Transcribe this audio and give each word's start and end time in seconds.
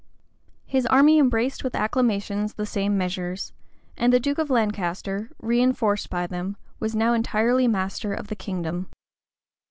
His 0.65 0.87
army 0.87 1.19
embraced 1.19 1.63
with 1.63 1.75
acclamations 1.75 2.55
the 2.55 2.65
same 2.65 2.97
measures; 2.97 3.53
and 3.95 4.11
the 4.11 4.19
duke 4.19 4.39
of 4.39 4.49
Lancaster, 4.49 5.29
reenforced 5.39 6.09
by 6.09 6.25
them, 6.25 6.57
was 6.79 6.95
now 6.95 7.13
entirely 7.13 7.67
master 7.67 8.11
of 8.11 8.25
the 8.27 8.35
kingdom. 8.35 8.89